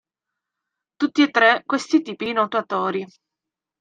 [0.95, 3.07] Tutti e tre questi tipi di nuotatori.